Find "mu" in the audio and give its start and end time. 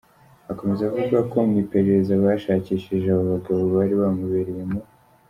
1.47-1.55, 4.71-4.79